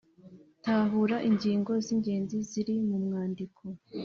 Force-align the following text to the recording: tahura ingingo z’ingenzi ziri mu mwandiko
tahura 0.63 1.17
ingingo 1.29 1.71
z’ingenzi 1.85 2.37
ziri 2.49 2.75
mu 2.89 2.97
mwandiko 3.05 3.63